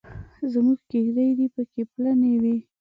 [0.51, 2.55] زموږ کېږدۍ دې پکې پلنې وي.